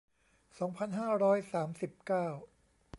[0.59, 2.27] สองพันห้าร้อยสามสิบเก้า